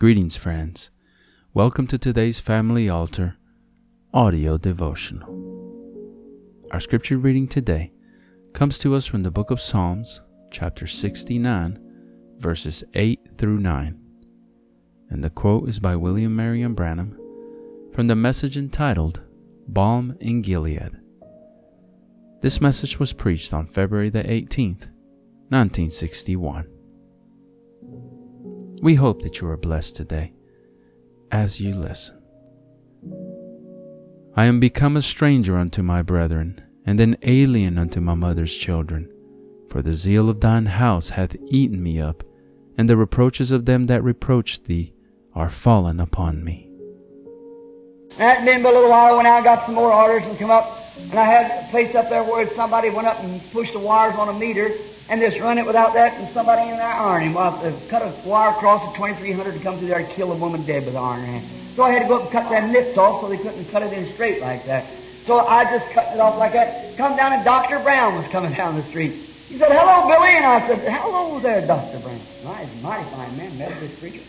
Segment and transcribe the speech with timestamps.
[0.00, 0.92] Greetings, friends.
[1.54, 3.36] Welcome to today's Family Altar
[4.14, 5.26] audio devotional.
[6.70, 7.92] Our scripture reading today
[8.52, 10.22] comes to us from the book of Psalms,
[10.52, 11.80] chapter 69,
[12.38, 14.00] verses 8 through 9.
[15.10, 17.18] And the quote is by William Marion Branham
[17.92, 19.22] from the message entitled
[19.66, 20.92] Balm in Gilead.
[22.40, 24.90] This message was preached on February the 18th,
[25.48, 26.77] 1961.
[28.80, 30.32] We hope that you are blessed today
[31.32, 32.22] as you listen.
[34.36, 39.10] I am become a stranger unto my brethren, and an alien unto my mother's children.
[39.68, 42.22] For the zeal of thine house hath eaten me up,
[42.76, 44.94] and the reproaches of them that reproach thee
[45.34, 46.70] are fallen upon me.
[48.16, 50.78] That been but a little while when I got some more orders and come up,
[50.96, 54.14] and I had a place up there where somebody went up and pushed the wires
[54.16, 54.72] on a meter
[55.08, 57.34] and just run it without that, and somebody in there ironed him.
[57.34, 60.36] Well, they cut a wire across at 2300 to come through there and kill a
[60.36, 61.46] woman dead with an iron hand.
[61.76, 63.82] So I had to go up and cut them nips off so they couldn't cut
[63.82, 64.84] it in straight like that.
[65.26, 66.96] So I just cut it off like that.
[66.96, 67.78] Come down and Dr.
[67.78, 69.12] Brown was coming down the street.
[69.48, 70.36] He said, hello, Billy.
[70.36, 72.00] And I said, hello there, Dr.
[72.00, 72.20] Brown.
[72.44, 74.22] Nice, mighty fine man, Methodist preacher.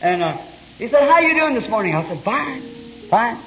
[0.00, 0.36] And uh,
[0.78, 1.94] he said, how you doing this morning?
[1.94, 2.62] I said, fine,
[3.08, 3.38] fine.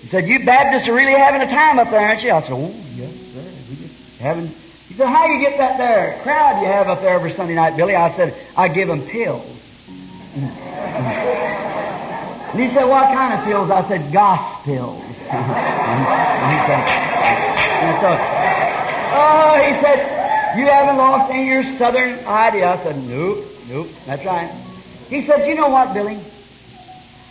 [0.00, 2.30] He said, you Baptists are really having a time up there, aren't you?
[2.30, 3.52] I said, oh, yes, sir.
[3.68, 4.54] We just having...
[4.92, 7.78] He said, how you get that there crowd you have up there every Sunday night,
[7.78, 7.96] Billy?
[7.96, 9.42] I said, I give them pills.
[10.34, 10.44] and
[12.60, 13.70] he said, what kind of pills?
[13.70, 15.02] I said, gospel pills.
[15.32, 16.82] and he said,
[17.80, 18.12] and so,
[19.16, 22.68] oh, he said, you haven't lost any of your southern idea.
[22.68, 24.50] I said, nope, nope, that's right.
[25.08, 26.20] He said, you know what, Billy?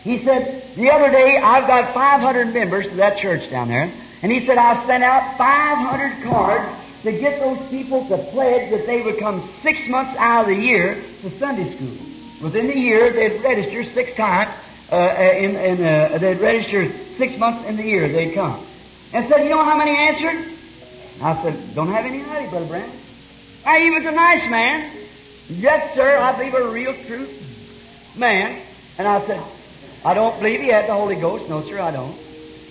[0.01, 4.31] He said, the other day, I've got 500 members to that church down there, and
[4.31, 9.01] he said, I sent out 500 cards to get those people to pledge that they
[9.01, 11.97] would come six months out of the year to Sunday school.
[12.41, 14.51] Within the year, they'd register six times,
[14.91, 18.65] uh, in, in, uh, they'd register six months in the year they'd come.
[19.13, 20.57] And said, you know how many answered?
[21.21, 22.91] I said, don't have any idea, Brother Brand.
[23.65, 24.97] I, was a nice man.
[25.49, 27.27] Yes, sir, I believe a real true
[28.15, 28.61] man.
[28.97, 29.43] And I said,
[30.03, 31.47] I don't believe he had the Holy Ghost.
[31.49, 32.17] No, sir, I don't.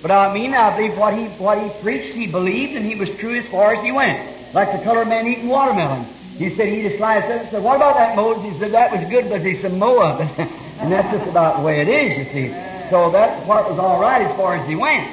[0.03, 3.09] But I mean, I believe what he what he preached, he believed, and he was
[3.19, 4.55] true as far as he went.
[4.55, 6.07] Like the colored man eating watermelon.
[6.39, 8.93] He said he just sliced it and said, "What about that, Moses?" He said that
[8.93, 10.21] was good, but he said Moab,
[10.81, 12.49] and that's just about the way it is, you see.
[12.91, 15.07] So that part was all right as far as he went,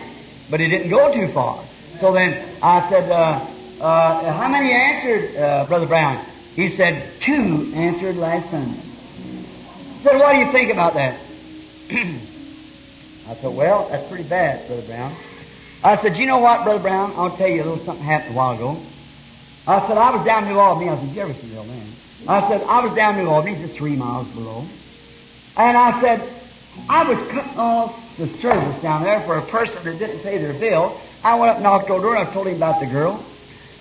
[0.50, 1.64] but he didn't go too far.
[2.00, 3.46] So then I said, uh,
[3.82, 6.26] uh, "How many answered, uh, Brother Brown?"
[6.58, 8.82] He said, two answered last Sunday.
[8.82, 11.20] I said, what do you think about that?
[13.28, 15.16] I said, well, that's pretty bad, Brother Brown.
[15.84, 17.14] I said, you know what, Brother Brown?
[17.16, 18.82] I'll tell you a little something happened a while ago.
[19.68, 20.90] I said, I was down New Albany.
[20.90, 21.92] I said, Jeffersonville, man.
[22.28, 24.66] I said, I was down New Albany, just three miles below.
[25.58, 26.34] And I said,
[26.88, 30.54] I was cutting off the service down there for a person that didn't pay their
[30.54, 31.00] bill.
[31.24, 33.24] I went up and knocked on the door and I told him about the girl.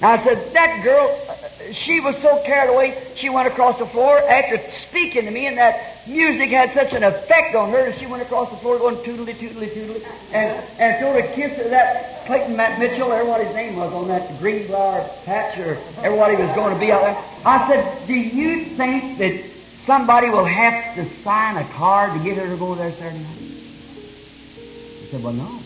[0.00, 1.35] And I said, that girl,
[1.74, 5.58] she was so carried away, she went across the floor after speaking to me, and
[5.58, 8.96] that music had such an effect on her that she went across the floor going
[9.04, 13.44] tootly, tootly, tootly, and, and threw a kiss to that Clayton Matt Mitchell, or what
[13.44, 17.24] his name was, on that Greenbrier patch, or everybody was going to be out there.
[17.44, 19.44] I said, do you think that
[19.86, 23.38] somebody will have to sign a card to get her to go there Saturday night?
[23.38, 25.60] He said, well, no.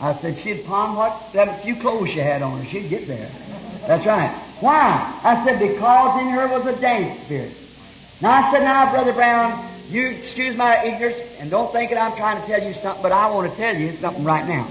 [0.00, 2.70] I said, she'd pawn what, that few clothes she had on her.
[2.70, 3.30] She'd get there.
[3.86, 4.43] That's right.
[4.64, 5.20] Why?
[5.22, 7.54] I said, because in her was a dance spirit.
[8.22, 12.16] Now I said, now, Brother Brown, you excuse my ignorance and don't think that I'm
[12.16, 14.66] trying to tell you something, but I want to tell you something right now.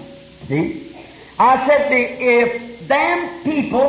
[0.47, 0.97] See?
[1.37, 3.85] I said, if them people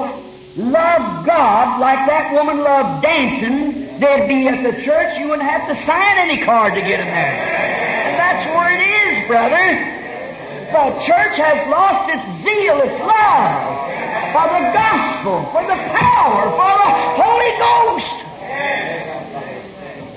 [0.56, 5.18] love God like that woman loved dancing, they'd be at the church.
[5.18, 7.32] You wouldn't have to sign any card to get them there.
[8.12, 9.72] And that's where it is, brother.
[10.68, 13.63] The church has lost its zeal, its love
[15.24, 16.90] gospel, for the power, for the
[17.22, 18.14] Holy Ghost.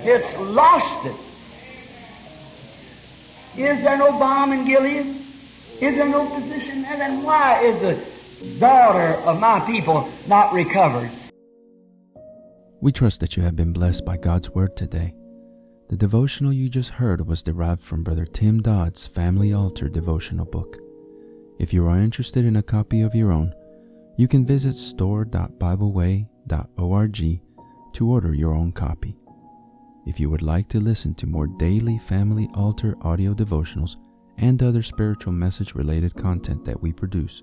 [0.03, 1.15] It's lost it.
[3.59, 5.25] Is there no balm in Gilead?
[5.81, 6.97] Is there no physician there?
[6.97, 11.11] Then why is the daughter of my people not recovered?
[12.79, 15.13] We trust that you have been blessed by God's Word today.
[15.89, 20.77] The devotional you just heard was derived from Brother Tim Dodd's Family Altar devotional book.
[21.59, 23.55] If you are interested in a copy of your own,
[24.17, 27.41] you can visit store.bibleway.org
[27.93, 29.15] to order your own copy.
[30.05, 33.97] If you would like to listen to more daily Family Altar audio devotionals
[34.37, 37.41] and other spiritual message related content that we produce,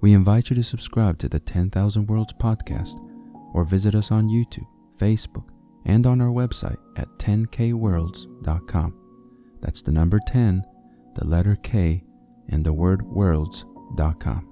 [0.00, 2.96] we invite you to subscribe to the 10,000 Worlds podcast
[3.54, 4.66] or visit us on YouTube,
[4.98, 5.48] Facebook,
[5.84, 8.98] and on our website at 10kworlds.com.
[9.60, 10.64] That's the number 10,
[11.14, 12.02] the letter K,
[12.48, 14.51] and the word worlds.com.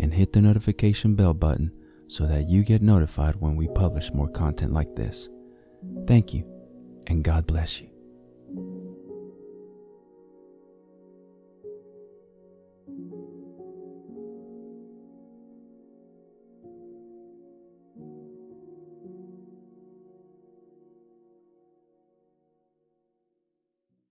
[0.00, 1.72] and hit the notification bell button
[2.08, 5.28] so that you get notified when we publish more content like this.
[6.06, 6.44] Thank you,
[7.06, 7.88] and God bless you.